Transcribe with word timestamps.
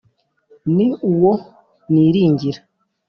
ni 0.75 0.87
uwo 1.11 1.31
niringira 1.91 2.59